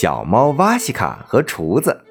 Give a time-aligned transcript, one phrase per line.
[0.00, 2.04] 小猫瓦西卡和厨子。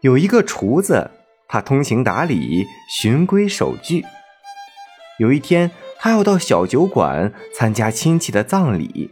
[0.00, 1.10] 有一个厨子，
[1.46, 4.06] 他通情达理，循规守矩。
[5.18, 9.10] 有一天，他要到小酒馆参加亲戚的葬礼。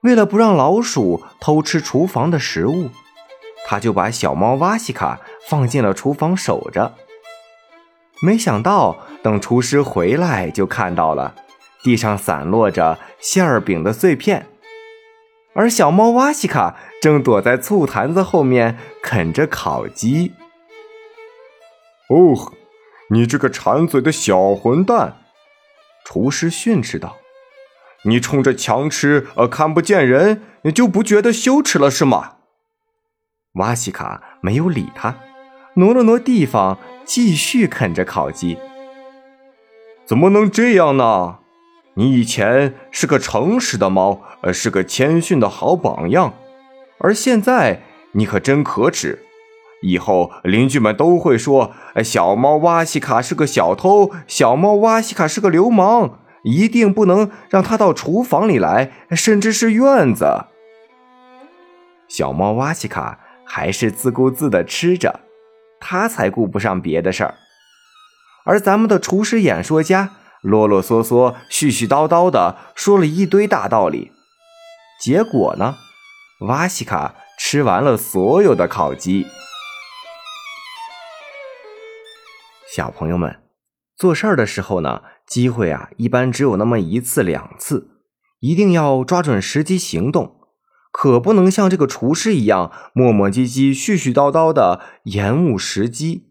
[0.00, 2.90] 为了不让老鼠偷吃厨房的食物，
[3.64, 6.96] 他就把小猫瓦西卡放进了厨房守着。
[8.20, 11.36] 没想到，等厨师回来，就看到了
[11.84, 14.48] 地上散落着馅儿饼的碎片。
[15.52, 20.32] 而小猫瓦西卡正躲在醋坛子后面啃着烤鸡。
[22.08, 22.52] 哦，
[23.10, 25.16] 你这个馋嘴的小混蛋！
[26.04, 27.16] 厨师训斥道
[28.04, 32.36] ：“你冲着墙吃，呃，看不见人，你就不觉得羞耻了是吗？”
[33.54, 35.16] 瓦西卡没有理他，
[35.74, 38.56] 挪了挪地方，继续啃着烤鸡。
[40.06, 41.39] 怎么能这样呢？
[41.94, 46.34] 你以前是个诚实的猫，呃，是个谦逊的好榜样，
[46.98, 49.18] 而现在你可真可耻！
[49.82, 51.72] 以后邻居们都会说，
[52.04, 60.44] 小猫瓦西卡是个小偷，小猫瓦西卡是个流氓，一定不能让他到厨房里来，甚至是院子。
[62.08, 65.20] 小猫瓦西卡还是自顾自的吃着，
[65.80, 67.34] 他才顾不上别的事儿，
[68.44, 70.12] 而咱们的厨师演说家。
[70.42, 74.12] 啰啰嗦嗦、絮絮叨叨的说了一堆大道理，
[75.00, 75.76] 结果呢，
[76.40, 79.26] 瓦西卡吃完了所有的烤鸡。
[82.74, 83.42] 小朋友们，
[83.96, 87.90] 做事儿的时候呢，机会啊，一般只有那么一次两次，
[88.38, 90.40] 一定要抓准时机行动，
[90.90, 96.29] 可不能像这个厨师一样磨磨唧唧、絮絮叨叨的延误时机。